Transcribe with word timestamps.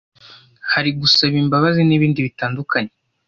hari 0.71 0.89
gusaba 0.99 1.35
imbabazi 1.43 1.81
n’ibindi 1.85 2.19
bitandukanye 2.27 2.91